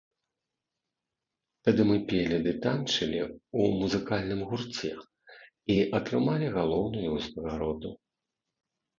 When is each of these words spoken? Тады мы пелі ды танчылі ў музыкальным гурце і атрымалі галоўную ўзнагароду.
Тады 1.67 1.81
мы 1.89 1.97
пелі 2.11 2.37
ды 2.47 2.53
танчылі 2.63 3.19
ў 3.25 3.75
музыкальным 3.81 4.41
гурце 4.53 4.91
і 5.75 5.75
атрымалі 5.99 6.47
галоўную 6.57 7.09
ўзнагароду. 7.17 7.93